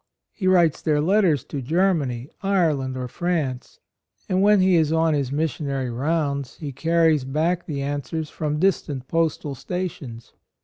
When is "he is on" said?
4.59-5.13